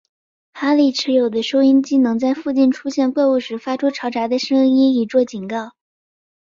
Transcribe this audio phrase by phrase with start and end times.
[0.55, 5.73] 哈利持有的收音机能在附近出现怪物时发出嘈杂的声音以作警告。